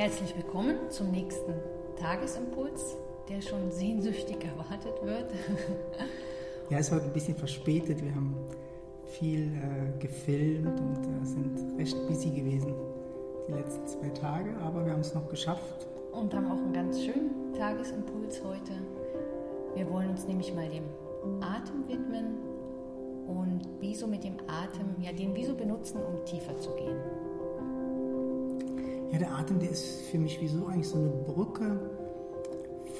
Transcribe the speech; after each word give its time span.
Herzlich 0.00 0.34
willkommen 0.34 0.76
zum 0.88 1.10
nächsten 1.10 1.52
Tagesimpuls, 2.00 2.96
der 3.28 3.42
schon 3.42 3.70
sehnsüchtig 3.70 4.42
erwartet 4.42 4.94
wird. 5.02 5.30
ja, 6.70 6.78
es 6.78 6.86
ist 6.86 6.92
heute 6.94 7.04
ein 7.04 7.12
bisschen 7.12 7.36
verspätet. 7.36 8.02
Wir 8.02 8.14
haben 8.14 8.34
viel 9.04 9.52
äh, 9.52 9.98
gefilmt 9.98 10.80
und 10.80 11.04
äh, 11.04 11.26
sind 11.26 11.78
recht 11.78 11.94
busy 12.08 12.30
gewesen 12.30 12.72
die 13.46 13.52
letzten 13.52 13.86
zwei 13.86 14.08
Tage, 14.08 14.56
aber 14.64 14.86
wir 14.86 14.92
haben 14.92 15.00
es 15.00 15.12
noch 15.14 15.28
geschafft. 15.28 15.86
Und 16.12 16.32
haben 16.32 16.50
auch 16.50 16.56
einen 16.56 16.72
ganz 16.72 16.98
schönen 17.04 17.52
Tagesimpuls 17.52 18.42
heute. 18.42 18.72
Wir 19.74 19.86
wollen 19.90 20.08
uns 20.08 20.26
nämlich 20.26 20.54
mal 20.54 20.70
dem 20.70 20.84
Atem 21.42 21.86
widmen 21.86 22.38
und 23.26 23.68
wieso 23.80 24.06
mit 24.06 24.24
dem 24.24 24.38
Atem, 24.46 24.94
ja, 25.02 25.12
den 25.12 25.34
wieso 25.34 25.54
benutzen, 25.54 26.00
um 26.02 26.24
tiefer 26.24 26.56
zu 26.56 26.70
gehen. 26.76 26.96
Ja, 29.12 29.18
der 29.18 29.32
Atem, 29.32 29.58
der 29.58 29.70
ist 29.70 30.02
für 30.02 30.18
mich 30.18 30.40
wie 30.40 30.46
so 30.46 30.66
eigentlich 30.66 30.88
so 30.88 30.98
eine 30.98 31.08
Brücke 31.08 31.80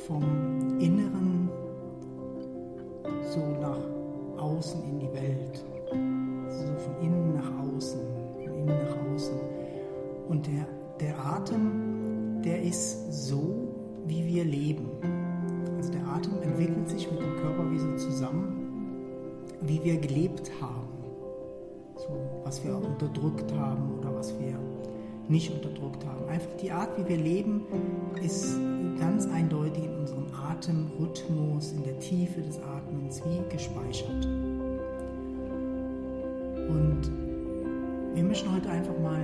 vom 0.06 0.78
Inneren 0.80 1.48
so 3.32 3.40
nach 3.60 3.78
außen 4.36 4.82
in 4.82 4.98
die 4.98 5.12
Welt. 5.12 5.64
So 6.48 6.74
von 6.78 7.00
innen 7.00 7.34
nach 7.34 7.52
außen, 7.60 8.00
von 8.44 8.54
innen 8.54 8.66
nach 8.66 9.14
außen. 9.14 9.38
Und 10.28 10.46
der, 10.46 10.66
der 10.98 11.24
Atem, 11.24 12.42
der 12.44 12.62
ist 12.62 13.28
so, 13.28 13.68
wie 14.06 14.26
wir 14.26 14.44
leben. 14.44 14.88
Also 15.76 15.92
der 15.92 16.06
Atem 16.08 16.42
entwickelt 16.42 16.88
sich 16.88 17.08
mit 17.10 17.20
dem 17.20 17.36
Körper 17.36 17.70
wie 17.70 17.78
so 17.78 17.94
zusammen, 17.96 19.46
wie 19.62 19.82
wir 19.84 19.98
gelebt 19.98 20.50
haben. 20.60 20.88
So, 21.96 22.08
was 22.42 22.64
wir 22.64 22.76
unterdrückt 22.76 23.52
haben 23.52 23.98
oder 23.98 24.14
was 24.14 24.36
wir 24.40 24.58
nicht 25.30 25.52
unterdrückt 25.52 26.04
haben. 26.04 26.28
Einfach 26.28 26.50
die 26.60 26.72
Art, 26.72 26.98
wie 26.98 27.08
wir 27.08 27.16
leben, 27.16 27.62
ist 28.22 28.56
ganz 28.98 29.26
eindeutig 29.26 29.84
in 29.84 29.94
unserem 29.96 30.26
Atemrhythmus, 30.50 31.72
in 31.72 31.84
der 31.84 31.98
Tiefe 32.00 32.40
des 32.42 32.58
Atmens 32.58 33.22
wie 33.24 33.40
gespeichert. 33.54 34.26
Und 36.68 37.00
wir 38.14 38.24
möchten 38.24 38.52
heute 38.52 38.68
einfach 38.68 38.98
mal 38.98 39.20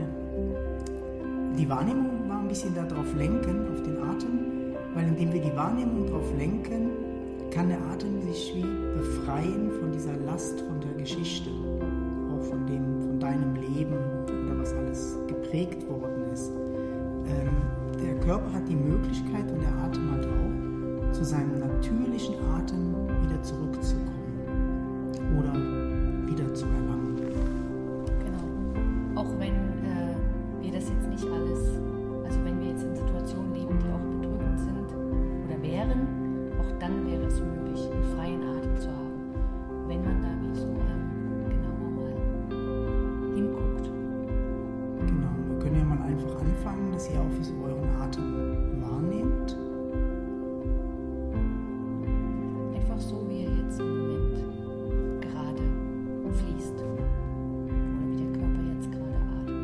die 1.58 1.68
Wahrnehmung 1.68 2.28
mal 2.28 2.40
ein 2.40 2.48
bisschen 2.48 2.74
darauf 2.74 3.14
lenken, 3.14 3.66
auf 3.72 3.82
den 3.82 3.98
Atem, 3.98 4.74
weil 4.94 5.08
indem 5.08 5.32
wir 5.32 5.40
die 5.40 5.56
Wahrnehmung 5.56 6.06
darauf 6.06 6.32
lenken, 6.36 6.90
kann 7.50 7.68
der 7.68 7.80
Atem 7.92 8.20
sich 8.22 8.52
wie 8.54 8.64
befreien 8.96 9.70
von 9.80 9.92
dieser 9.92 10.16
Last, 10.18 10.60
von 10.60 10.80
der 10.80 10.92
Geschichte, 11.02 11.50
auch 12.30 12.42
von, 12.44 12.66
dem, 12.66 13.00
von 13.00 13.18
deinem 13.18 13.54
Leben 13.54 13.96
oder 14.24 14.58
was 14.58 14.72
alles 14.74 15.16
geprägt 15.56 15.88
worden 15.88 16.32
ist. 16.32 16.52
Ähm, 17.26 17.56
der 18.02 18.14
Körper 18.20 18.52
hat 18.52 18.68
die 18.68 18.76
Möglichkeit 18.76 19.50
und 19.50 19.62
der 19.62 19.72
Atem 19.84 20.10
halt 20.10 20.26
auch, 20.26 21.12
zu 21.12 21.24
seinem 21.24 21.58
natürlichen 21.58 22.34
Atem 22.54 22.94
wieder 23.24 23.42
zurückzukommen 23.42 25.10
oder 25.38 25.54
wieder 26.28 26.54
zu 26.54 26.66
erlangen. 26.66 26.95
Dass 47.46 47.54
ihr 47.54 47.62
euren 47.62 47.96
Atem 48.00 48.82
wahrnehmt. 48.82 49.56
Einfach 52.74 52.98
so, 52.98 53.28
wie 53.28 53.44
er 53.44 53.52
jetzt 53.52 53.78
im 53.78 53.88
Moment 53.88 55.22
gerade 55.22 55.62
fließt. 56.32 56.74
Oder 56.74 57.06
wie 58.08 58.16
der 58.16 58.32
Körper 58.32 58.62
jetzt 58.74 58.90
gerade 58.90 59.16
atmet. 59.16 59.60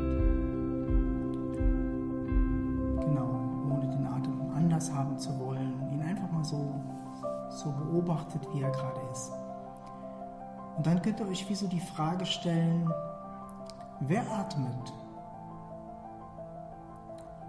Genau, 3.00 3.30
ohne 3.68 3.88
den 3.88 4.06
Atem 4.06 4.40
anders 4.54 4.92
haben 4.92 5.18
zu 5.18 5.36
wollen, 5.40 5.90
ihn 5.90 6.02
einfach 6.02 6.30
mal 6.30 6.44
so, 6.44 6.80
so 7.50 7.72
beobachtet, 7.72 8.46
wie 8.52 8.62
er 8.62 8.70
gerade 8.70 9.00
ist. 9.10 9.32
Und 10.76 10.86
dann 10.86 11.02
könnt 11.02 11.18
ihr 11.20 11.26
euch 11.26 11.48
wie 11.48 11.54
so 11.56 11.66
die 11.66 11.80
Frage 11.80 12.26
stellen, 12.26 12.88
wer 14.00 14.22
atmet? 14.30 14.92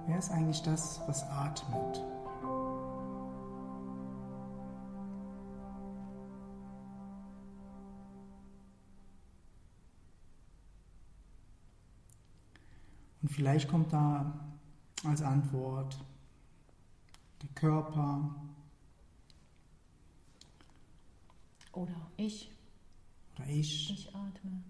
Wer 0.05 0.19
ist 0.19 0.31
eigentlich 0.31 0.61
das, 0.61 1.01
was 1.07 1.23
atmet? 1.23 2.03
Und 13.21 13.31
vielleicht 13.31 13.69
kommt 13.69 13.93
da 13.93 14.33
als 15.05 15.21
Antwort 15.21 15.97
der 17.41 17.49
Körper 17.55 18.35
Oder 21.73 21.95
ich, 22.17 22.51
oder 23.35 23.47
ich. 23.47 23.89
ich 23.89 24.15
atme. 24.15 24.63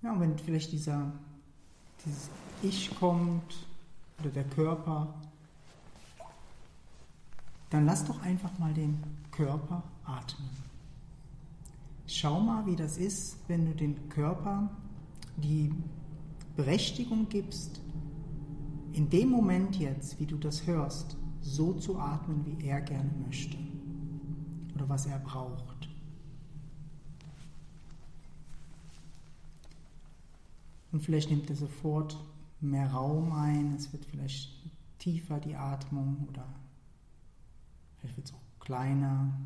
Ja, 0.00 0.12
und 0.12 0.20
wenn 0.20 0.38
vielleicht 0.38 0.72
dieser, 0.72 1.12
dieses 2.04 2.30
Ich 2.62 2.94
kommt 2.98 3.66
oder 4.20 4.30
der 4.30 4.44
Körper, 4.44 5.12
dann 7.70 7.86
lass 7.86 8.04
doch 8.04 8.22
einfach 8.22 8.56
mal 8.58 8.72
den 8.72 9.02
Körper 9.30 9.82
atmen. 10.04 10.50
Schau 12.06 12.38
mal, 12.40 12.64
wie 12.66 12.76
das 12.76 12.98
ist, 12.98 13.38
wenn 13.48 13.64
du 13.66 13.74
dem 13.74 14.08
Körper 14.08 14.68
die 15.36 15.72
Berechtigung 16.56 17.28
gibst, 17.28 17.80
in 18.92 19.10
dem 19.10 19.30
Moment 19.30 19.76
jetzt, 19.76 20.20
wie 20.20 20.26
du 20.26 20.36
das 20.36 20.66
hörst, 20.66 21.16
so 21.40 21.72
zu 21.72 21.98
atmen, 21.98 22.44
wie 22.46 22.66
er 22.66 22.80
gerne 22.80 23.10
möchte 23.26 23.56
oder 24.74 24.88
was 24.88 25.06
er 25.06 25.18
braucht. 25.18 25.88
Und 30.94 31.00
vielleicht 31.00 31.28
nimmt 31.28 31.50
er 31.50 31.56
sofort 31.56 32.16
mehr 32.60 32.92
Raum 32.92 33.32
ein, 33.32 33.74
es 33.74 33.92
wird 33.92 34.04
vielleicht 34.04 34.52
tiefer 35.00 35.40
die 35.40 35.56
Atmung 35.56 36.28
oder 36.28 36.46
vielleicht 37.96 38.16
wird 38.16 38.28
es 38.28 38.32
auch 38.32 38.60
kleiner. 38.60 39.36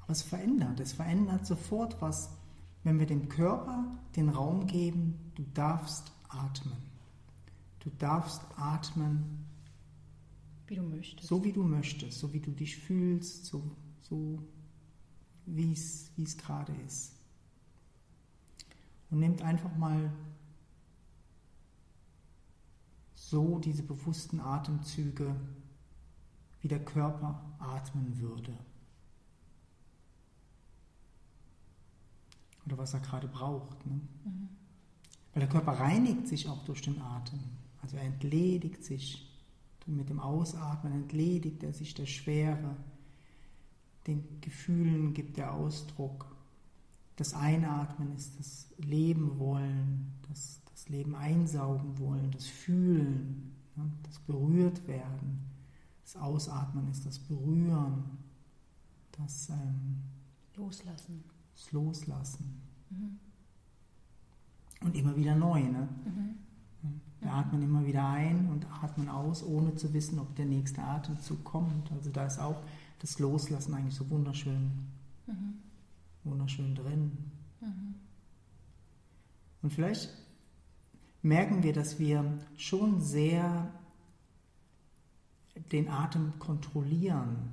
Aber 0.00 0.10
es 0.10 0.22
verändert, 0.22 0.80
es 0.80 0.92
verändert 0.92 1.46
sofort 1.46 2.02
was, 2.02 2.30
wenn 2.82 2.98
wir 2.98 3.06
dem 3.06 3.28
Körper 3.28 3.84
den 4.16 4.28
Raum 4.28 4.66
geben, 4.66 5.30
du 5.36 5.44
darfst 5.54 6.10
atmen. 6.28 6.78
Du 7.78 7.90
darfst 7.90 8.42
atmen, 8.56 9.46
Wie 10.66 10.74
du 10.74 10.82
möchtest. 10.82 11.28
so 11.28 11.44
wie 11.44 11.52
du 11.52 11.62
möchtest, 11.62 12.18
so 12.18 12.32
wie 12.32 12.40
du 12.40 12.50
dich 12.50 12.76
fühlst, 12.76 13.46
so, 13.46 13.62
so 14.00 14.42
wie 15.46 15.70
es 15.70 16.10
wie 16.16 16.24
es 16.24 16.36
gerade 16.36 16.72
ist. 16.84 17.17
Und 19.10 19.20
nehmt 19.20 19.42
einfach 19.42 19.74
mal 19.76 20.12
so 23.14 23.58
diese 23.58 23.82
bewussten 23.82 24.40
Atemzüge, 24.40 25.34
wie 26.60 26.68
der 26.68 26.84
Körper 26.84 27.42
atmen 27.58 28.18
würde. 28.20 28.56
Oder 32.66 32.78
was 32.78 32.94
er 32.94 33.00
gerade 33.00 33.28
braucht. 33.28 33.86
Ne? 33.86 34.00
Mhm. 34.24 34.48
Weil 35.32 35.40
der 35.40 35.48
Körper 35.48 35.72
reinigt 35.72 36.26
sich 36.26 36.48
auch 36.48 36.64
durch 36.64 36.82
den 36.82 37.00
Atem. 37.00 37.40
Also 37.82 37.96
er 37.96 38.02
entledigt 38.02 38.84
sich. 38.84 39.24
Mit 39.86 40.10
dem 40.10 40.20
Ausatmen 40.20 40.92
entledigt 40.92 41.62
er 41.62 41.72
sich 41.72 41.94
der 41.94 42.04
Schwere. 42.04 42.76
Den 44.06 44.40
Gefühlen 44.42 45.14
gibt 45.14 45.38
er 45.38 45.54
Ausdruck. 45.54 46.26
Das 47.18 47.34
Einatmen 47.34 48.14
ist 48.14 48.38
das 48.38 48.68
Leben 48.78 49.40
wollen, 49.40 50.12
das, 50.28 50.60
das 50.70 50.88
Leben 50.88 51.16
einsaugen 51.16 51.98
wollen, 51.98 52.30
das 52.30 52.46
Fühlen, 52.46 53.56
ne, 53.74 53.90
das 54.04 54.20
berührt 54.20 54.86
werden. 54.86 55.40
Das 56.04 56.14
Ausatmen 56.14 56.88
ist 56.88 57.04
das 57.04 57.18
Berühren, 57.18 58.04
das, 59.10 59.48
ähm, 59.48 59.96
Loslassen. 60.54 61.24
das 61.56 61.72
Loslassen. 61.72 62.62
Mhm. 62.90 63.18
Und 64.80 64.94
immer 64.94 65.16
wieder 65.16 65.34
neu. 65.34 65.60
Ne? 65.60 65.88
Mhm. 66.04 67.00
Wir 67.20 67.32
atmen 67.32 67.62
immer 67.62 67.84
wieder 67.84 68.08
ein 68.08 68.48
und 68.48 68.64
atmen 68.80 69.08
aus, 69.08 69.42
ohne 69.42 69.74
zu 69.74 69.92
wissen, 69.92 70.20
ob 70.20 70.36
der 70.36 70.46
nächste 70.46 70.84
Atemzug 70.84 71.42
kommt. 71.42 71.90
Also 71.90 72.10
da 72.10 72.26
ist 72.26 72.38
auch 72.38 72.62
das 73.00 73.18
Loslassen 73.18 73.74
eigentlich 73.74 73.96
so 73.96 74.08
wunderschön, 74.08 74.70
Mhm. 75.26 75.67
Wunderschön 76.24 76.74
drin. 76.74 77.12
Mhm. 77.60 77.94
Und 79.62 79.72
vielleicht 79.72 80.10
merken 81.22 81.62
wir, 81.62 81.72
dass 81.72 81.98
wir 81.98 82.24
schon 82.56 83.00
sehr 83.00 83.72
den 85.72 85.88
Atem 85.88 86.38
kontrollieren. 86.38 87.50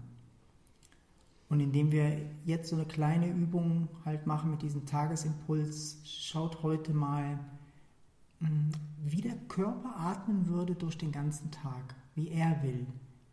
Und 1.50 1.60
indem 1.60 1.92
wir 1.92 2.22
jetzt 2.46 2.70
so 2.70 2.76
eine 2.76 2.86
kleine 2.86 3.28
Übung 3.28 3.88
halt 4.04 4.26
machen 4.26 4.52
mit 4.52 4.62
diesem 4.62 4.86
Tagesimpuls, 4.86 6.00
schaut 6.04 6.64
heute 6.64 6.94
mal, 6.94 7.40
hm, 8.40 8.72
wie 9.04 9.22
der 9.22 9.36
Körper 9.48 9.96
atmen 9.98 10.48
würde 10.48 10.76
durch 10.76 10.98
den 10.98 11.12
ganzen 11.12 11.52
Tag, 11.52 11.96
wie 12.16 12.30
er 12.30 12.62
will, 12.64 12.86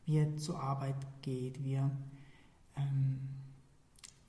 wie 0.05 0.19
er 0.19 0.37
zur 0.37 0.61
Arbeit 0.61 0.97
geht, 1.23 1.63
wie 1.65 1.75
er 1.75 1.91
ähm, 2.77 3.19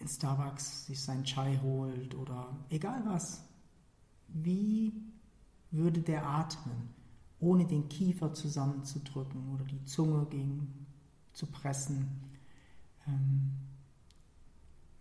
in 0.04 0.10
Starbucks 0.10 0.88
sich 0.88 1.02
seinen 1.02 1.24
Chai 1.24 1.58
holt 1.64 2.14
oder 2.16 2.54
egal 2.70 3.02
was. 3.06 3.46
Wie 4.28 4.94
würde 5.72 6.02
der 6.02 6.28
atmen, 6.28 6.90
ohne 7.40 7.66
den 7.66 7.88
Kiefer 7.88 8.34
zusammenzudrücken 8.34 9.54
oder 9.54 9.64
die 9.64 9.84
Zunge 9.86 10.26
gegen 10.26 10.86
zu 11.32 11.46
pressen? 11.46 12.10
Ähm, 13.08 13.52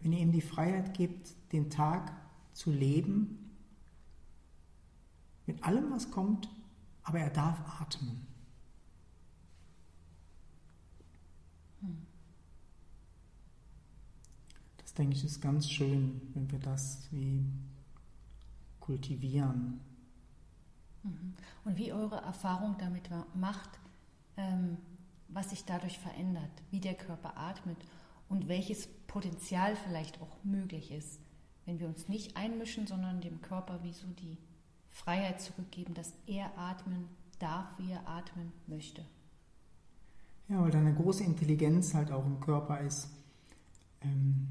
wenn 0.00 0.12
ihr 0.12 0.20
ihm 0.20 0.32
die 0.32 0.40
Freiheit 0.40 0.94
gibt, 0.94 1.34
den 1.52 1.68
Tag 1.68 2.12
zu 2.52 2.70
leben, 2.70 3.50
mit 5.46 5.64
allem, 5.64 5.90
was 5.90 6.10
kommt, 6.12 6.48
aber 7.02 7.18
er 7.18 7.30
darf 7.30 7.60
atmen. 7.80 8.26
Das 14.92 14.98
denke 14.98 15.16
ich 15.16 15.24
ist 15.24 15.40
ganz 15.40 15.70
schön, 15.70 16.20
wenn 16.34 16.52
wir 16.52 16.58
das 16.58 17.08
wie 17.12 17.42
kultivieren. 18.78 19.80
Mhm. 21.02 21.32
Und 21.64 21.78
wie 21.78 21.94
eure 21.94 22.16
Erfahrung 22.16 22.76
damit 22.78 23.08
macht, 23.34 23.70
ähm, 24.36 24.76
was 25.28 25.48
sich 25.48 25.64
dadurch 25.64 25.98
verändert, 25.98 26.50
wie 26.70 26.80
der 26.80 26.92
Körper 26.92 27.38
atmet 27.38 27.78
und 28.28 28.48
welches 28.48 28.86
Potenzial 29.06 29.76
vielleicht 29.76 30.20
auch 30.20 30.36
möglich 30.44 30.92
ist, 30.92 31.20
wenn 31.64 31.80
wir 31.80 31.86
uns 31.86 32.08
nicht 32.08 32.36
einmischen, 32.36 32.86
sondern 32.86 33.22
dem 33.22 33.40
Körper 33.40 33.82
wie 33.82 33.94
so 33.94 34.06
die 34.08 34.36
Freiheit 34.90 35.40
zurückgeben, 35.40 35.94
dass 35.94 36.12
er 36.26 36.58
atmen 36.58 37.08
darf, 37.38 37.66
wie 37.78 37.92
er 37.92 38.06
atmen 38.06 38.52
möchte. 38.66 39.06
Ja, 40.48 40.60
weil 40.60 40.70
da 40.70 40.80
eine 40.80 40.94
große 40.94 41.24
Intelligenz 41.24 41.94
halt 41.94 42.12
auch 42.12 42.26
im 42.26 42.40
Körper 42.40 42.80
ist. 42.80 43.08
Ähm, 44.02 44.48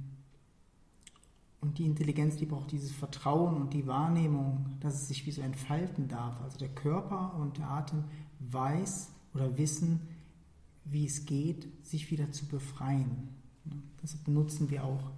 und 1.61 1.77
die 1.77 1.85
Intelligenz, 1.85 2.37
die 2.37 2.47
braucht 2.47 2.71
dieses 2.71 2.91
Vertrauen 2.91 3.55
und 3.55 3.73
die 3.73 3.85
Wahrnehmung, 3.85 4.65
dass 4.79 4.95
es 4.95 5.07
sich 5.07 5.25
wie 5.27 5.31
so 5.31 5.41
entfalten 5.41 6.07
darf. 6.07 6.41
Also 6.41 6.57
der 6.57 6.69
Körper 6.69 7.35
und 7.39 7.59
der 7.59 7.69
Atem 7.69 8.03
weiß 8.39 9.11
oder 9.35 9.57
wissen, 9.57 10.01
wie 10.85 11.05
es 11.05 11.25
geht, 11.25 11.67
sich 11.85 12.09
wieder 12.09 12.31
zu 12.31 12.47
befreien. 12.47 13.29
Deshalb 14.01 14.23
benutzen 14.23 14.71
wir 14.71 14.83
auch 14.83 15.11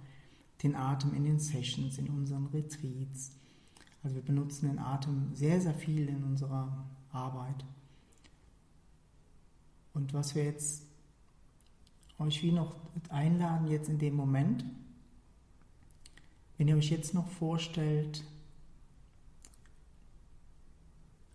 den 0.62 0.76
Atem 0.76 1.14
in 1.14 1.24
den 1.24 1.38
Sessions, 1.38 1.96
in 1.96 2.08
unseren 2.10 2.46
Retreats. 2.46 3.32
Also 4.02 4.16
wir 4.16 4.22
benutzen 4.22 4.68
den 4.68 4.78
Atem 4.78 5.34
sehr, 5.34 5.62
sehr 5.62 5.74
viel 5.74 6.08
in 6.10 6.22
unserer 6.24 6.84
Arbeit. 7.10 7.64
Und 9.94 10.12
was 10.12 10.34
wir 10.34 10.44
jetzt 10.44 10.82
euch 12.18 12.42
wie 12.42 12.52
noch 12.52 12.76
einladen, 13.08 13.68
jetzt 13.68 13.88
in 13.88 13.98
dem 13.98 14.14
Moment, 14.14 14.66
wenn 16.56 16.68
ihr 16.68 16.76
euch 16.76 16.90
jetzt 16.90 17.14
noch 17.14 17.28
vorstellt, 17.28 18.24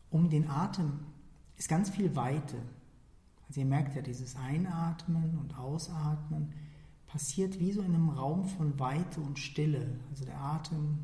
um 0.10 0.30
den 0.30 0.48
Atem 0.50 1.00
ist 1.58 1.70
ganz 1.70 1.90
viel 1.90 2.16
Weite. 2.16 2.58
Also 3.48 3.62
ihr 3.62 3.66
merkt 3.66 3.96
ja, 3.96 4.02
dieses 4.02 4.36
Einatmen 4.36 5.38
und 5.40 5.58
Ausatmen 5.58 6.54
passiert 7.08 7.60
wie 7.60 7.72
so 7.72 7.82
in 7.82 7.96
einem 7.96 8.10
Raum 8.10 8.46
von 8.46 8.80
Weite 8.80 9.20
und 9.20 9.40
Stille. 9.40 10.00
Also 10.10 10.26
der 10.26 10.40
Atem 10.40 11.00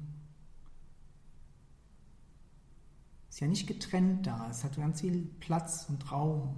ist 3.29 3.39
ja 3.41 3.47
nicht 3.47 3.67
getrennt 3.67 4.27
da, 4.27 4.49
es 4.49 4.63
hat 4.63 4.77
ganz 4.77 5.01
viel 5.01 5.23
Platz 5.39 5.87
und 5.89 6.11
Raum 6.11 6.55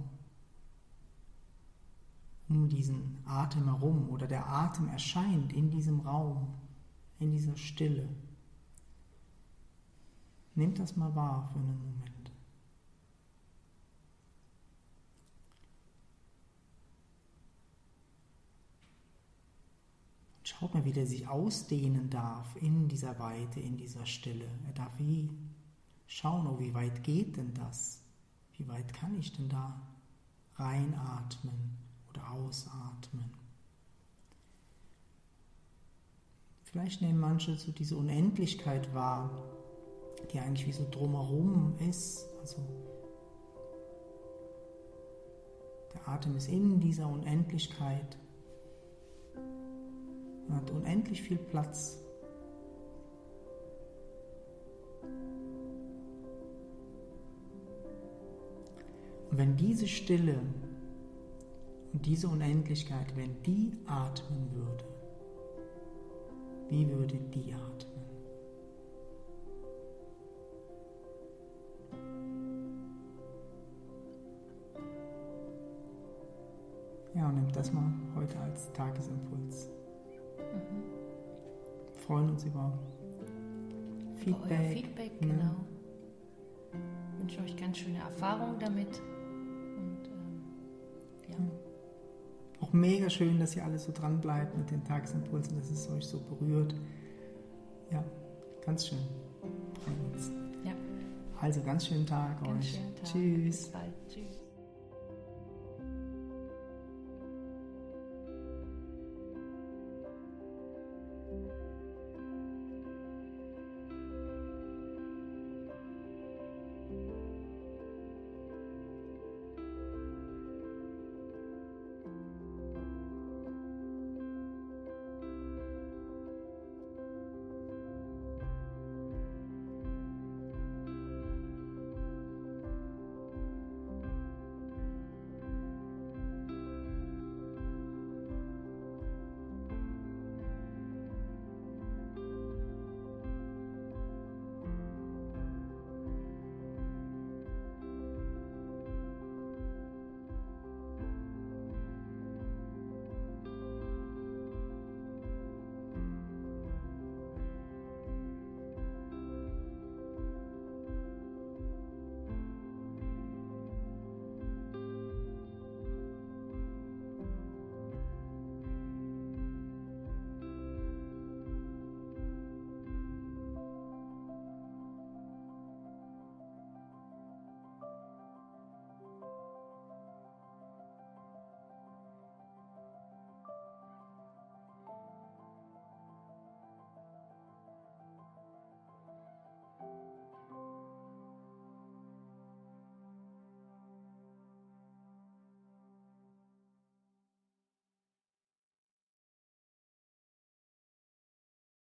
um 2.48 2.68
diesen 2.68 3.18
Atem 3.26 3.64
herum 3.64 4.08
oder 4.10 4.26
der 4.26 4.46
Atem 4.46 4.88
erscheint 4.88 5.52
in 5.52 5.70
diesem 5.70 6.00
Raum 6.00 6.54
in 7.20 7.32
dieser 7.32 7.56
Stille. 7.56 8.08
Nehmt 10.54 10.78
das 10.78 10.96
mal 10.96 11.14
wahr 11.14 11.48
für 11.52 11.58
einen 11.58 11.78
Moment. 11.78 12.32
Schaut 20.42 20.74
mal, 20.74 20.84
wie 20.84 20.92
der 20.92 21.06
sich 21.06 21.28
ausdehnen 21.28 22.10
darf 22.10 22.56
in 22.56 22.88
dieser 22.88 23.18
Weite, 23.18 23.60
in 23.60 23.76
dieser 23.76 24.04
Stille. 24.06 24.48
Er 24.66 24.72
darf 24.72 24.98
wie 24.98 25.30
schauen, 26.06 26.46
oh, 26.46 26.58
wie 26.58 26.74
weit 26.74 27.04
geht 27.04 27.36
denn 27.36 27.54
das? 27.54 28.00
Wie 28.56 28.66
weit 28.66 28.92
kann 28.92 29.16
ich 29.16 29.32
denn 29.34 29.48
da 29.48 29.80
reinatmen 30.56 31.76
oder 32.10 32.32
ausatmen? 32.32 33.37
Vielleicht 36.70 37.00
nehmen 37.00 37.18
manche 37.18 37.56
so 37.56 37.72
diese 37.72 37.96
Unendlichkeit 37.96 38.92
wahr, 38.92 39.30
die 40.30 40.38
eigentlich 40.38 40.66
wie 40.66 40.72
so 40.72 40.86
drumherum 40.90 41.74
ist. 41.88 42.28
Also 42.40 42.58
der 45.94 46.06
Atem 46.06 46.36
ist 46.36 46.48
in 46.48 46.78
dieser 46.78 47.08
Unendlichkeit 47.08 48.18
und 50.46 50.54
hat 50.54 50.70
unendlich 50.70 51.22
viel 51.22 51.38
Platz. 51.38 52.02
Und 59.30 59.38
wenn 59.38 59.56
diese 59.56 59.88
Stille 59.88 60.38
und 61.94 62.04
diese 62.04 62.28
Unendlichkeit, 62.28 63.16
wenn 63.16 63.42
die 63.42 63.72
atmen 63.86 64.52
würde, 64.52 64.97
wie 66.68 66.88
würde 66.88 67.16
die 67.16 67.52
atmen? 67.54 67.98
Ja, 77.14 77.28
und 77.28 77.36
nimm 77.36 77.52
das 77.52 77.72
mal 77.72 77.90
heute 78.14 78.38
als 78.38 78.70
Tagesimpuls. 78.72 79.70
Mhm. 80.38 80.82
Freuen 82.06 82.30
uns 82.30 82.44
über 82.44 82.72
Feedback. 84.16 84.58
Euer 84.60 84.68
Feedback, 84.70 85.20
ne? 85.20 85.26
genau. 85.28 85.54
Ich 86.72 87.20
wünsche 87.20 87.40
euch 87.40 87.56
ganz 87.56 87.78
schöne 87.78 87.98
Erfahrungen 87.98 88.58
damit. 88.58 89.02
Auch 92.68 92.72
mega 92.72 93.08
schön, 93.08 93.38
dass 93.38 93.56
ihr 93.56 93.64
alle 93.64 93.78
so 93.78 93.92
dran 93.92 94.20
bleibt 94.20 94.56
mit 94.56 94.70
den 94.70 94.84
Tagesimpulsen, 94.84 95.56
dass 95.56 95.70
es 95.70 95.88
euch 95.90 96.04
so 96.04 96.20
berührt. 96.20 96.74
Ja, 97.90 98.04
ganz 98.64 98.88
schön. 98.88 98.98
Ja. 100.64 100.72
Also 101.40 101.62
ganz 101.62 101.86
schönen 101.86 102.06
Tag 102.06 102.42
ganz 102.42 102.58
euch. 102.58 102.70
Schönen 102.72 102.94
Tag. 102.94 103.04
Tschüss. 103.12 103.72